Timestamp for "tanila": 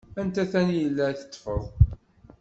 0.51-1.05